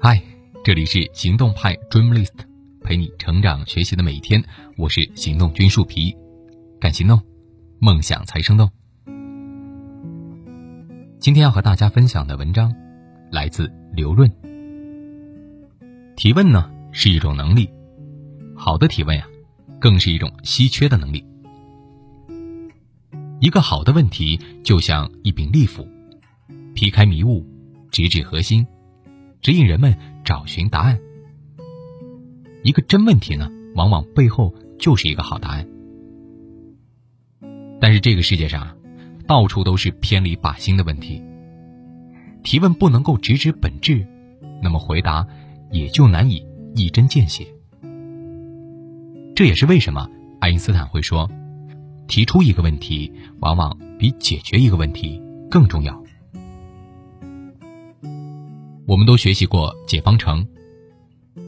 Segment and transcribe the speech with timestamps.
[0.00, 0.20] 嗨，
[0.64, 2.32] 这里是行动派 Dreamlist，
[2.82, 4.42] 陪你成长学习的每一天。
[4.76, 6.16] 我是行动君树皮，
[6.80, 7.20] 敢行动，
[7.78, 8.70] 梦想才生动。
[11.18, 12.74] 今天要和大家分享的文章
[13.30, 14.28] 来自刘润。
[16.16, 17.68] 提问呢是一种能力，
[18.56, 19.26] 好的提问呀，
[19.78, 21.24] 更是一种稀缺的能力。
[23.40, 25.86] 一个好的问题就像一柄利斧，
[26.74, 27.44] 劈开迷雾，
[27.92, 28.66] 直指核心。
[29.40, 30.98] 指引人们找寻答案。
[32.64, 35.68] 一个真问题呢，往往背后就是一个好答案。
[37.80, 38.76] 但是这个世界上，
[39.26, 41.20] 到处都是偏离靶心的问题。
[42.44, 44.06] 提问不能够直指本质，
[44.62, 45.26] 那么回答
[45.70, 47.46] 也就难以一针见血。
[49.34, 50.08] 这也是为什么
[50.40, 51.28] 爱因斯坦会说，
[52.06, 56.01] 提出一个问题，往往比解决一个问题更重要。
[58.92, 60.46] 我们都学习过解方程，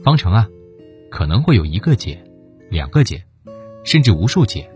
[0.03, 0.47] 方程啊，
[1.11, 2.19] 可能会有一个解、
[2.71, 3.23] 两个解，
[3.83, 4.67] 甚至无数解。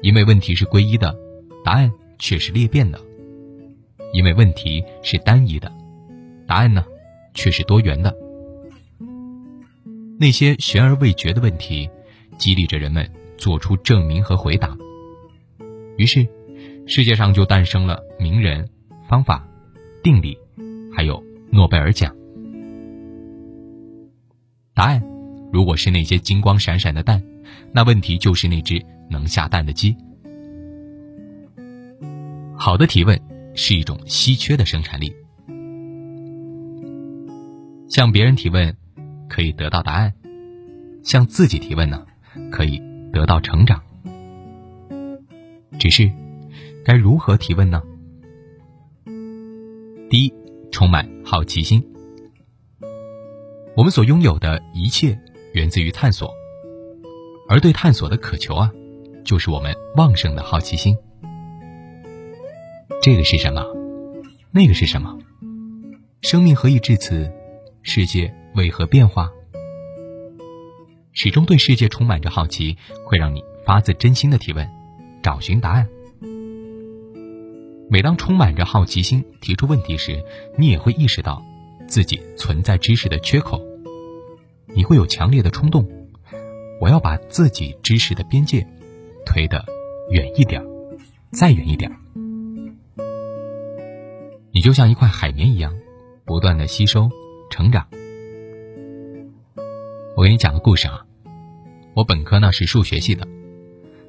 [0.00, 1.14] 因为问题是归一的，
[1.62, 2.98] 答案却是裂变的；
[4.14, 5.70] 因为问题是单一的，
[6.46, 6.82] 答案呢
[7.34, 8.16] 却是多元的。
[10.18, 11.90] 那些悬而未决的问题，
[12.38, 14.74] 激励着人们做出证明和回答。
[15.98, 16.26] 于是，
[16.86, 18.66] 世界上就诞生了名人、
[19.06, 19.46] 方法、
[20.02, 20.38] 定理。
[20.90, 22.14] 还有诺贝尔奖。
[24.74, 25.02] 答案，
[25.52, 27.22] 如果是那些金光闪闪的蛋，
[27.72, 29.96] 那问题就是那只能下蛋的鸡。
[32.56, 33.20] 好的提问
[33.54, 35.12] 是一种稀缺的生产力。
[37.88, 38.76] 向别人提问，
[39.28, 40.10] 可以得到答案；
[41.02, 42.06] 向自己提问呢，
[42.52, 42.80] 可以
[43.12, 43.82] 得到成长。
[45.78, 46.10] 只是，
[46.84, 47.82] 该如何提问呢？
[50.10, 50.37] 第一。
[50.78, 51.84] 充满好奇心。
[53.74, 55.18] 我们所拥有的一切
[55.52, 56.32] 源自于探索，
[57.48, 58.70] 而对探索的渴求啊，
[59.24, 60.96] 就是我们旺盛的好奇心。
[63.02, 63.60] 这个是什么？
[64.52, 65.18] 那个是什么？
[66.22, 67.28] 生命何以至此？
[67.82, 69.28] 世界为何变化？
[71.12, 74.64] 始终对世界充满着好奇，会让你发自真心的提问，
[75.24, 75.88] 找寻答案。
[77.90, 80.22] 每当充满着好奇心提出问题时，
[80.58, 81.42] 你也会意识到
[81.86, 83.62] 自己存在知识的缺口，
[84.74, 85.88] 你会有强烈的冲动，
[86.82, 88.66] 我要把自己知识的边界
[89.24, 89.64] 推得
[90.10, 90.62] 远一点，
[91.30, 91.90] 再远一点。
[94.52, 95.74] 你就像一块海绵一样，
[96.26, 97.08] 不断的吸收、
[97.48, 97.86] 成长。
[100.14, 101.06] 我给你讲个故事啊，
[101.94, 103.26] 我本科呢是数学系的，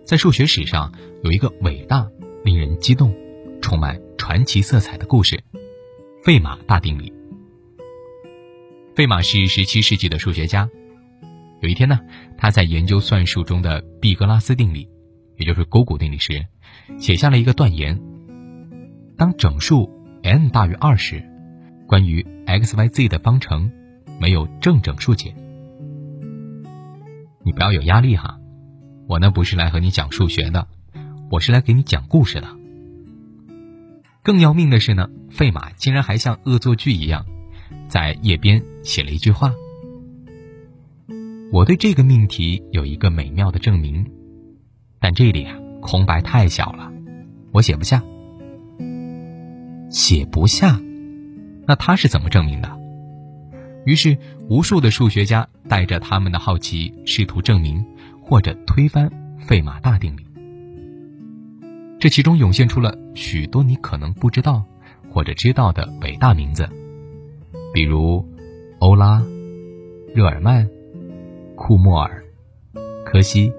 [0.04, 2.10] 在数学史上有一个伟大、
[2.44, 3.16] 令人激动。
[3.62, 5.44] 充满传奇色彩的故事——
[6.24, 7.14] 费马大定理。
[8.96, 10.70] 费马是十七世纪的数学家。
[11.62, 12.00] 有一天呢，
[12.38, 14.88] 他在研究算术中的毕格拉斯定理，
[15.38, 16.46] 也就是勾股定理时，
[16.98, 18.00] 写下了一个断言：
[19.18, 19.90] 当整数
[20.24, 21.24] n 大于二时，
[21.88, 23.72] 关于 x、y、z 的方程
[24.20, 25.34] 没有正整数解。
[27.44, 28.38] 你不要有压力哈，
[29.08, 30.68] 我呢不是来和你讲数学的，
[31.32, 32.59] 我是来给你讲故事的。
[34.30, 37.26] 更要命的是呢，费马竟然还像恶作剧一样，
[37.88, 39.52] 在页边写了一句话
[41.52, 44.06] ：“我对这个命题有一个美妙的证明，
[45.00, 46.92] 但这里啊空白太小了，
[47.52, 48.04] 我写不下。
[49.90, 50.80] 写不下，
[51.66, 52.70] 那他是怎么证明的？”
[53.88, 54.16] 于是，
[54.48, 57.84] 无数的数学家带着他们的好奇，试图证明
[58.22, 59.10] 或者推翻
[59.40, 60.29] 费马大定理。
[62.00, 64.64] 这其中涌现出了许多你可能不知道
[65.12, 66.70] 或者知道的伟大名字，
[67.74, 68.26] 比如
[68.80, 69.22] 欧拉、
[70.16, 70.70] 热尔曼、
[71.56, 72.24] 库莫尔、
[73.06, 73.52] 柯西、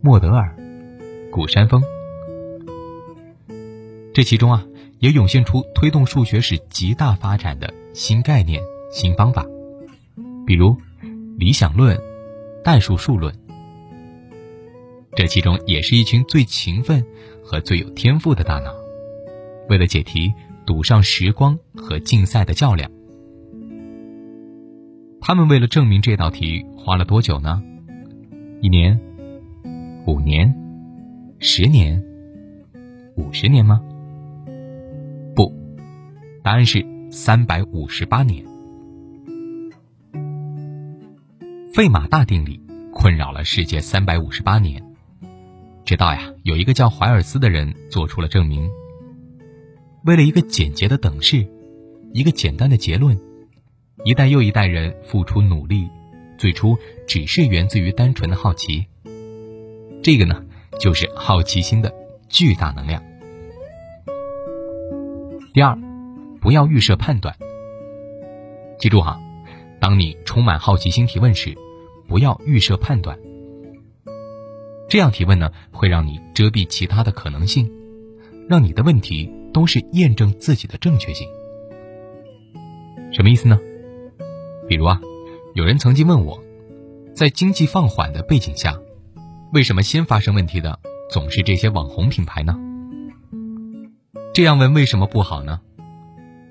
[0.00, 0.52] 莫德尔、
[1.30, 1.80] 古山峰。
[4.12, 4.66] 这其中啊，
[4.98, 8.60] 也涌现出推动数学史极大发展的新概念、
[8.90, 9.46] 新方法，
[10.44, 10.76] 比如
[11.38, 11.96] 理想论、
[12.64, 13.32] 代数数论。
[15.14, 17.04] 这其中也是一群最勤奋。
[17.50, 18.72] 和最有天赋的大脑，
[19.68, 20.32] 为了解题
[20.64, 22.88] 赌上时光和竞赛的较量。
[25.20, 27.60] 他们为了证明这道题花了多久呢？
[28.60, 29.00] 一年、
[30.06, 30.54] 五年、
[31.40, 32.00] 十年、
[33.16, 33.82] 五十年吗？
[35.34, 35.52] 不，
[36.44, 38.44] 答案是三百五十八年。
[41.74, 42.60] 费马大定理
[42.92, 44.80] 困扰了世界三百五十八年。
[45.90, 48.70] 直到呀，有一个叫怀尔斯的人做出了证明。
[50.04, 51.44] 为了一个简洁的等式，
[52.12, 53.18] 一个简单的结论：
[54.04, 55.88] 一代又一代人付出努力，
[56.38, 56.78] 最初
[57.08, 58.86] 只是源自于单纯的好奇。
[60.00, 60.44] 这个呢，
[60.78, 61.92] 就是好奇心的
[62.28, 63.02] 巨大能量。
[65.52, 65.76] 第二，
[66.40, 67.34] 不要预设判断。
[68.78, 69.20] 记住哈，
[69.80, 71.58] 当你充满好奇心提问时，
[72.06, 73.18] 不要预设判断。
[74.90, 77.70] 这样提问呢，会让你遮蔽其他的可能性，
[78.48, 81.28] 让你的问题都是验证自己的正确性。
[83.12, 83.56] 什么意思呢？
[84.68, 85.00] 比如啊，
[85.54, 86.42] 有人曾经问我，
[87.14, 88.76] 在经济放缓的背景下，
[89.52, 90.76] 为什么先发生问题的
[91.08, 92.58] 总是这些网红品牌呢？
[94.34, 95.60] 这样问为什么不好呢？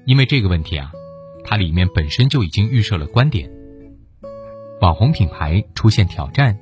[0.06, 0.94] 因为这个问题啊。
[1.42, 3.50] 它里面本身就已经预设了观点，
[4.82, 6.56] 网红品牌出现挑战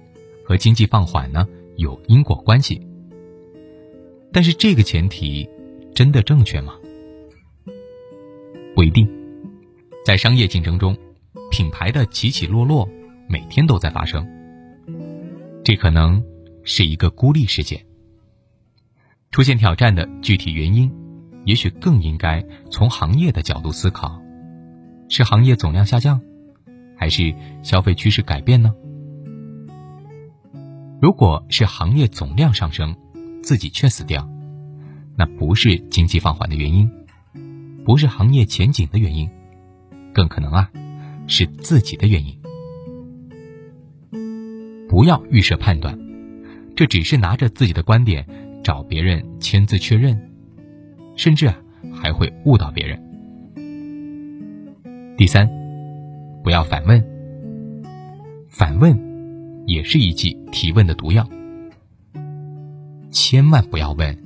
[0.45, 1.45] 和经济放缓呢
[1.77, 2.85] 有因果关系。
[4.33, 5.49] 但是这个前提
[5.95, 6.73] 真的正确吗？
[8.75, 9.09] 不一定。
[10.05, 10.95] 在商业竞争中，
[11.49, 12.87] 品牌的起起落落
[13.27, 14.27] 每天都在发生。
[15.63, 16.23] 这可能
[16.63, 17.83] 是一个孤立事件。
[19.31, 20.91] 出现挑战的具体原因，
[21.45, 24.21] 也许更应该从行业的角度思考。
[25.09, 26.21] 是行业总量下降，
[26.95, 27.33] 还是
[27.63, 28.73] 消费趋势改变呢？
[30.99, 32.95] 如果是行业总量上升，
[33.43, 34.27] 自己却死掉，
[35.15, 36.89] 那不是经济放缓的原因，
[37.85, 39.29] 不是行业前景的原因，
[40.11, 40.71] 更可能啊，
[41.27, 42.35] 是自己的原因。
[44.89, 45.99] 不要预设判断，
[46.75, 48.25] 这只是拿着自己的观点
[48.63, 50.31] 找别人签字确认，
[51.15, 51.55] 甚至啊
[51.93, 52.99] 还会误导别人。
[55.15, 55.47] 第三，
[56.43, 57.03] 不要反问。
[58.49, 58.97] 反问
[59.67, 61.27] 也是一剂提问的毒药。
[63.11, 64.17] 千万不要问，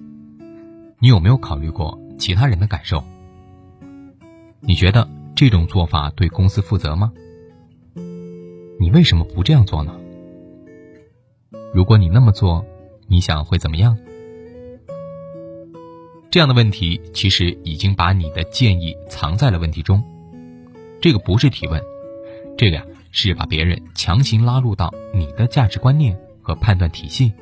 [1.00, 3.04] 你有没有考虑过其他人的感受？
[4.60, 7.12] 你觉得这种做法对公司负责吗？
[8.80, 10.00] 你为什么不这样做呢？
[11.74, 12.64] 如果你那么做，
[13.08, 13.98] 你想会怎么样？
[16.30, 20.04] 这样的问题其实已经把你的建议藏在了问题中。
[21.02, 21.82] 这个不是提问，
[22.56, 27.34] 这个呀是把别人强行拉入到你的价值观念和判断体系，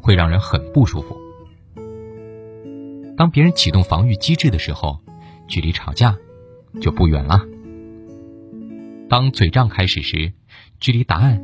[0.00, 1.16] 会让人很不舒服。
[3.16, 4.98] 当别人启动防御机制的时候，
[5.46, 6.16] 距离吵架
[6.80, 7.38] 就不远了；
[9.08, 10.32] 当嘴仗开始时，
[10.80, 11.40] 距离答案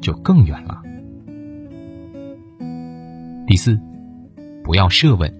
[0.00, 0.82] 就更远了。
[3.46, 3.80] 第四，
[4.62, 5.34] 不要设问，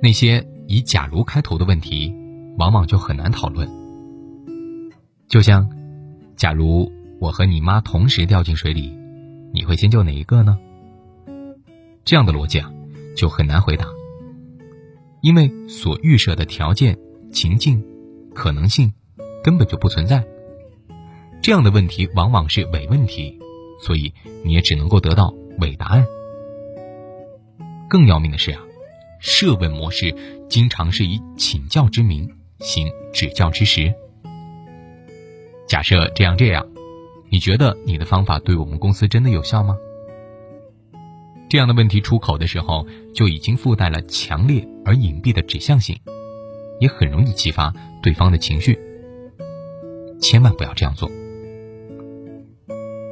[0.00, 2.14] 那些以“假如”开头的问题。
[2.56, 3.68] 往往就很难讨论。
[5.34, 5.68] 就像，
[6.36, 8.96] 假如我和你妈同时掉进水里，
[9.52, 10.56] 你会先救哪一个呢？
[12.04, 12.72] 这样的逻辑啊，
[13.16, 13.84] 就很难回答，
[15.22, 16.96] 因为所预设的条件、
[17.32, 17.84] 情境、
[18.32, 18.92] 可能性
[19.42, 20.24] 根本就不存在。
[21.42, 23.36] 这样的问题往往是伪问题，
[23.82, 24.14] 所以
[24.44, 26.06] 你也只能够得到伪答案。
[27.90, 28.60] 更要命的是啊，
[29.18, 30.14] 设问模式
[30.48, 32.30] 经常是以请教之名。
[32.60, 33.92] 行指教之实，
[35.74, 36.64] 假设这样这样，
[37.30, 39.76] 你觉得你的方法对我们公司真的有效吗？
[41.50, 45.98] 这样的问题出口的时候，就已经附带了强烈而隐蔽的指向性，
[46.78, 47.74] 也很容易激发
[48.04, 48.78] 对方的情绪。
[50.20, 51.10] 千万不要这样做。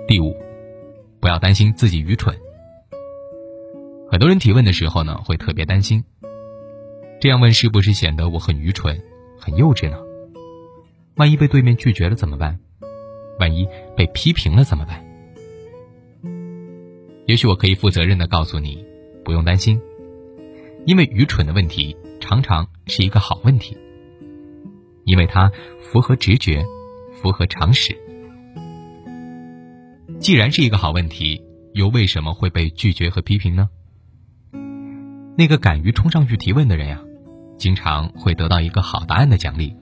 [0.07, 0.37] 第五，
[1.19, 2.33] 不要担心自己愚蠢。
[4.09, 6.05] 很多人提问的时候呢，会特别担心，
[7.21, 9.03] 这样问是不是显得我很愚蠢？
[9.37, 9.97] 很幼稚呢，
[11.17, 12.59] 万一被对面拒绝了怎么办？
[13.39, 15.05] 万一被批评了怎么办？
[17.27, 18.85] 也许我可以负责任的告诉你，
[19.25, 19.81] 不用担心，
[20.87, 23.77] 因为愚蠢的问题常常是一个好问题，
[25.05, 26.65] 因为它符合直觉，
[27.21, 27.97] 符合常识。
[30.19, 31.43] 既然是一个好问题，
[31.75, 33.69] 又为什么会被拒绝和批评呢？
[35.37, 37.03] 那个敢于冲上去提问的人呀。
[37.59, 39.77] 经常会得到一个好答案的奖励，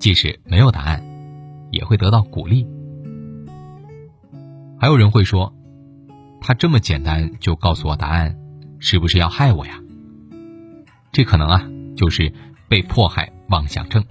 [0.00, 1.04] 即使没有答案，
[1.70, 2.66] 也会得到鼓励。
[4.78, 5.54] 还有人会说，
[6.40, 8.34] 他这么简单就告诉我答案，
[8.78, 9.78] 是不是要害我呀？
[11.12, 12.32] 这可能啊，就是
[12.66, 14.02] 被迫害妄想症。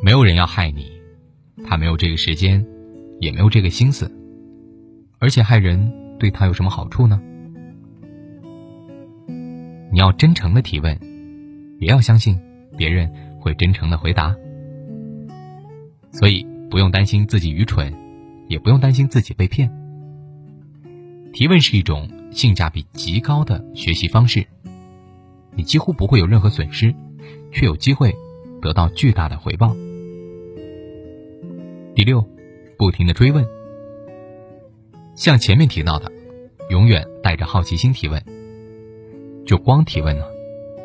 [0.00, 0.92] 没有人要害你，
[1.64, 2.64] 他没有这个时间，
[3.18, 4.08] 也没有这个心思，
[5.18, 7.20] 而且害人对他有什么好处呢？
[9.90, 10.96] 你要真诚的提问，
[11.80, 12.38] 也要相信
[12.76, 13.12] 别人
[13.46, 14.36] 会真诚的回答。
[16.10, 17.94] 所以不用担心自己愚蠢，
[18.48, 19.70] 也不用担心自己被骗。
[21.32, 24.44] 提问是一种性价比极高的学习方式。
[25.54, 26.92] 你几乎不会有任何损失，
[27.52, 28.12] 却有机会
[28.60, 29.76] 得到巨大的回报。
[31.94, 32.26] 第六，
[32.76, 33.46] 不停的追问，
[35.14, 36.10] 像前面提到的，
[36.68, 38.20] 永远带着好奇心提问。
[39.46, 40.24] 就光提问呢，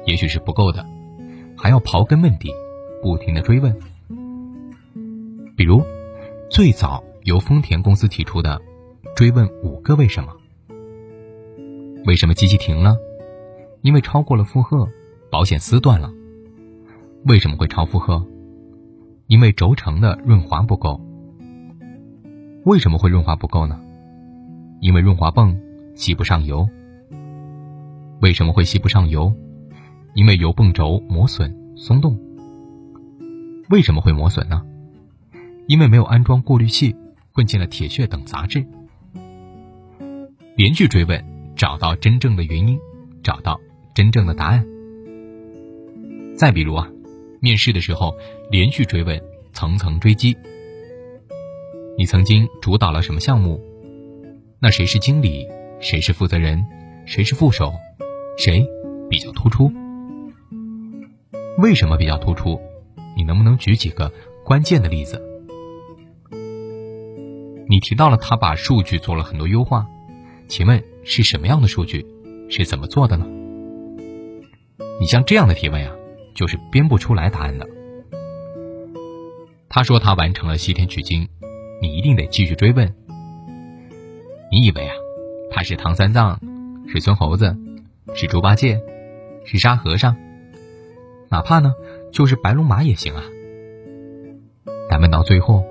[0.06, 0.86] 也许是不够的，
[1.62, 2.52] 还要刨根问底，
[3.04, 3.72] 不停的追问。
[5.56, 5.80] 比如，
[6.50, 8.60] 最早由丰田公司提出的
[9.16, 10.36] 追问五个为什么：
[12.08, 12.98] 为什么机器停了？
[13.82, 14.90] 因为超过了负荷，
[15.30, 16.12] 保险丝断了。
[17.26, 18.26] 为什么会超负荷？
[19.28, 21.00] 因为轴承的润滑不够。
[22.66, 23.80] 为什么会润滑不够呢？
[24.80, 25.56] 因为润滑泵
[25.94, 26.68] 吸不上油。
[28.20, 29.32] 为什么会吸不上油？
[30.14, 32.20] 因为油泵轴磨损松动。
[33.70, 34.62] 为什么会磨损呢？
[35.68, 36.96] 因为没有安装过滤器，
[37.32, 38.66] 混进了铁屑等杂质。
[40.58, 41.24] 连续追问，
[41.56, 42.78] 找到真正的原因，
[43.24, 43.60] 找到
[43.94, 44.66] 真正的答案。
[46.36, 46.90] 再比如啊，
[47.40, 48.14] 面试的时候
[48.50, 49.22] 连续追问，
[49.54, 50.36] 层层追击。
[51.98, 53.62] 你曾经主导了什么项目？
[54.60, 55.48] 那谁是经理？
[55.80, 56.64] 谁是负责人？
[57.06, 57.74] 谁是副手？
[58.38, 58.68] 谁
[59.10, 59.72] 比较突出？
[61.62, 62.60] 为什么比较突出？
[63.16, 64.12] 你能不能举几个
[64.44, 65.22] 关键的例子？
[67.68, 69.86] 你提到了他把数据做了很多优化，
[70.48, 72.04] 请问是什么样的数据？
[72.50, 73.28] 是怎么做的呢？
[75.00, 75.92] 你像这样的提问呀，
[76.34, 77.70] 就是编不出来答案的。
[79.70, 81.30] 他说他完成了西天取经，
[81.80, 82.92] 你一定得继续追问。
[84.52, 84.96] 你以为啊，
[85.52, 86.40] 他是唐三藏，
[86.88, 87.56] 是孙猴子，
[88.16, 88.82] 是猪八戒，
[89.46, 90.18] 是沙和尚，
[91.32, 91.74] 哪怕呢
[92.12, 93.24] 就是白龙马也行啊。
[94.90, 95.64] 但问到最后。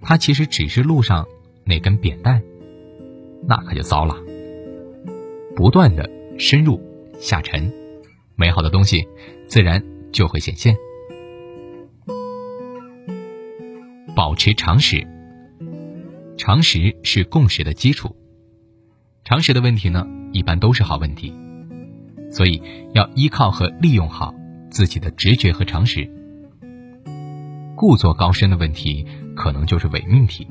[0.00, 1.26] 它其实只是路上
[1.64, 2.40] 那根扁担，
[3.48, 4.14] 那可就糟了。
[5.56, 6.80] 不断的深入
[7.18, 7.72] 下沉，
[8.36, 9.08] 美好的东西
[9.48, 10.76] 自然就会显现。
[14.14, 15.04] 保持常识，
[16.36, 18.14] 常识是共识的基础。
[19.24, 21.34] 常识的问题呢，一般都是好问题，
[22.30, 22.62] 所以
[22.94, 24.32] 要依靠和利用好
[24.70, 26.08] 自己的直觉和常识。
[27.74, 29.06] 故作高深的问题。
[29.38, 30.48] 可能就是伪命题，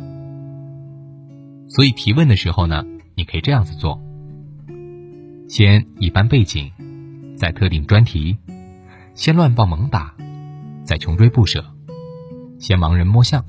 [1.68, 4.02] 所以提问的时候呢，你可以这样子做：
[5.50, 6.72] 先一般背景，
[7.36, 8.38] 再特定专题；
[9.14, 10.16] 先乱报猛打，
[10.86, 11.60] 再穷追不舍；
[12.60, 13.44] 先盲人摸象，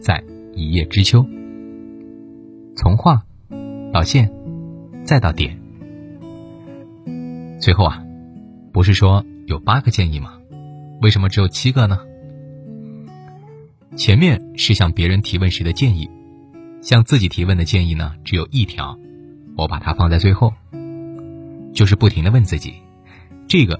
[0.00, 1.24] 再一叶知秋。
[2.74, 3.22] 从画
[3.92, 4.32] 到线，
[5.04, 5.56] 再到点。
[7.60, 8.02] 最后啊，
[8.72, 10.40] 不是说有八个建议吗？
[11.00, 12.00] 为什么只有七个呢？
[13.96, 16.10] 前面是向别人提问时的建议，
[16.82, 18.98] 向自己提问的建议呢，只有一条，
[19.56, 20.52] 我把它放在最后，
[21.72, 22.74] 就是不停的问自己，
[23.46, 23.78] 这个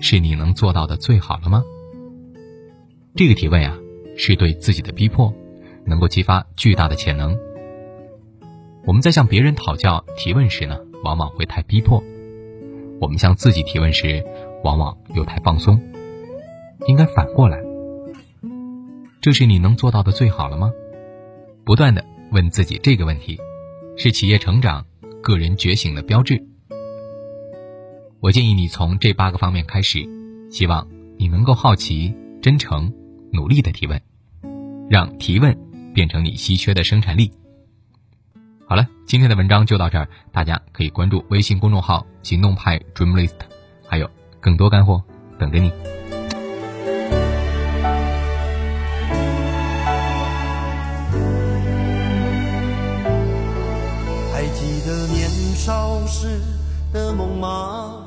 [0.00, 1.64] 是你能做到的最好了吗？
[3.14, 3.74] 这个提问呀，
[4.18, 5.32] 是对自己的逼迫，
[5.86, 7.34] 能够激发巨大的潜能。
[8.84, 12.02] 我们在向别人讨教提问时呢，往往会太逼迫；
[13.00, 14.22] 我们向自己提问时，
[14.62, 15.80] 往往又太放松，
[16.86, 17.62] 应该反过来。
[19.20, 20.70] 这是你能做到的最好了吗？
[21.64, 23.40] 不断的问自己这个问题，
[23.96, 24.86] 是企业成长、
[25.22, 26.40] 个人觉醒的标志。
[28.20, 30.08] 我建议你从这八个方面开始，
[30.50, 30.86] 希望
[31.18, 32.92] 你能够好奇、真诚、
[33.32, 34.00] 努力的提问，
[34.88, 35.56] 让提问
[35.92, 37.32] 变成你稀缺的生产力。
[38.68, 43.34] 好了，今天的文章就到这儿，大家可以关注微信公众号“行动派 Dreamlist”，
[43.86, 44.10] 还有
[44.46, 45.02] 更多干货
[45.40, 45.72] 等着你。
[54.32, 56.40] 还记得年少时
[56.92, 58.04] 的梦吗？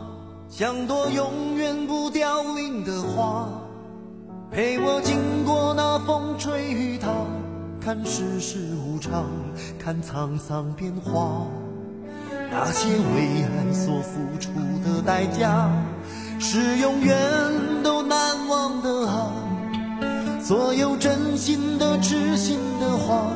[0.49, 3.49] 像朵永远不凋零的花，
[4.49, 7.09] 陪我经过那风吹雨打，
[7.81, 9.25] 看世事无常，
[9.77, 11.45] 看沧桑变化。
[12.51, 14.49] 那些为爱所付出
[14.83, 15.69] 的代价，
[16.41, 17.15] 是永远
[17.83, 18.17] 都难
[18.47, 19.29] 忘的啊！
[20.41, 23.27] 所有真心的、痴心的话，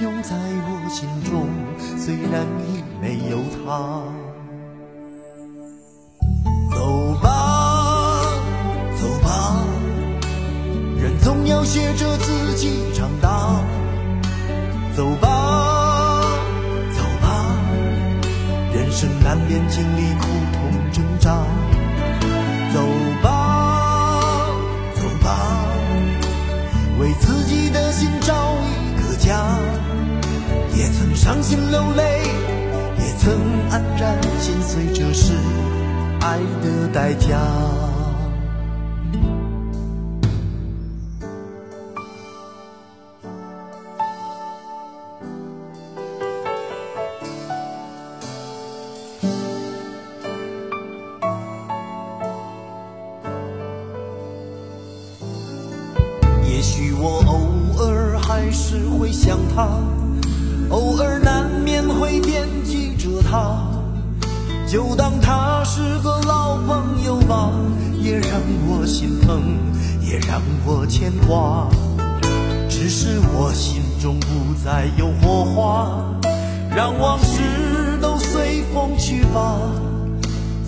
[0.00, 1.46] 永在我心中，
[1.96, 2.82] 虽然已。
[3.00, 4.02] 没有他，
[6.74, 8.24] 走吧，
[9.00, 9.64] 走吧，
[11.00, 13.62] 人总要学着自己长大。
[14.96, 16.22] 走吧，
[16.96, 17.54] 走吧，
[18.74, 21.46] 人生难免经历苦痛挣扎。
[33.70, 34.00] 曾伤心流泪。
[34.00, 35.32] 曾黯然心碎，这是
[36.20, 37.38] 爱的代价。
[56.44, 59.68] 也许我偶尔还是会想他，
[60.70, 61.17] 偶尔
[64.70, 67.50] 就当他是个老朋友吧，
[68.02, 69.40] 也让我心疼，
[70.02, 71.66] 也让我牵挂。
[72.68, 76.04] 只是我心中不再有火花，
[76.76, 77.40] 让往事
[78.02, 79.58] 都随风去吧。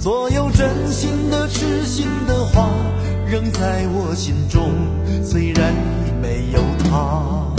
[0.00, 2.68] 所有真心的、痴心的话。
[3.28, 4.72] 仍在我心中，
[5.22, 5.72] 虽然
[6.04, 7.49] 已没有他。